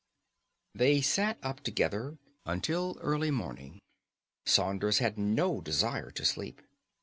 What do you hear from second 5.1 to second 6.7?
no desire for sleep.